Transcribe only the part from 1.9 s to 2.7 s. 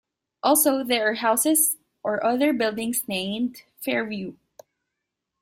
or other